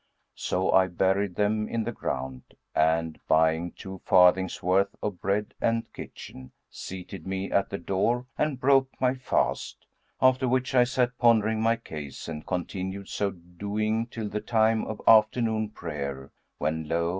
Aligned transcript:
So 0.39 0.71
I 0.71 0.87
buried 0.87 1.35
them 1.35 1.67
in 1.69 1.83
the 1.83 1.91
ground 1.91 2.55
and, 2.73 3.19
buying 3.27 3.71
two 3.73 4.01
farthings' 4.03 4.63
worth 4.63 4.95
of 5.03 5.21
bread 5.21 5.53
and 5.61 5.83
'kitchen,'[FN#184] 5.93 6.49
seated 6.71 7.27
me 7.27 7.51
at 7.51 7.69
the 7.69 7.77
door 7.77 8.25
and 8.35 8.59
broke 8.59 8.89
my 8.99 9.13
fast; 9.13 9.85
after 10.19 10.47
which 10.49 10.73
I 10.73 10.85
sat 10.85 11.15
pondering 11.19 11.61
my 11.61 11.75
case 11.75 12.27
and 12.27 12.47
continued 12.47 13.09
so 13.09 13.29
doing 13.29 14.07
till 14.07 14.27
the 14.27 14.41
time 14.41 14.85
of 14.85 14.99
afternoon, 15.07 15.69
prayer, 15.69 16.31
when 16.57 16.87
lo! 16.89 17.09